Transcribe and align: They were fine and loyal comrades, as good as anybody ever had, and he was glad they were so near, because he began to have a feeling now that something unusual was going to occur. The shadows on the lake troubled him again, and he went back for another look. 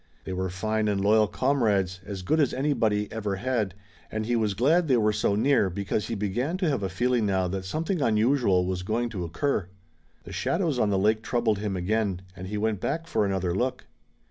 They 0.23 0.33
were 0.33 0.49
fine 0.49 0.87
and 0.87 0.99
loyal 0.99 1.27
comrades, 1.27 1.99
as 2.03 2.23
good 2.23 2.39
as 2.39 2.55
anybody 2.55 3.07
ever 3.11 3.35
had, 3.35 3.75
and 4.11 4.25
he 4.25 4.35
was 4.35 4.55
glad 4.55 4.87
they 4.87 4.97
were 4.97 5.13
so 5.13 5.35
near, 5.35 5.69
because 5.69 6.07
he 6.07 6.15
began 6.15 6.57
to 6.57 6.67
have 6.69 6.81
a 6.81 6.89
feeling 6.89 7.27
now 7.27 7.47
that 7.49 7.65
something 7.65 8.01
unusual 8.01 8.65
was 8.65 8.81
going 8.81 9.09
to 9.09 9.23
occur. 9.23 9.67
The 10.23 10.31
shadows 10.33 10.79
on 10.79 10.89
the 10.89 10.97
lake 10.97 11.21
troubled 11.21 11.59
him 11.59 11.77
again, 11.77 12.23
and 12.35 12.47
he 12.47 12.57
went 12.57 12.79
back 12.79 13.05
for 13.05 13.27
another 13.27 13.53
look. 13.53 13.85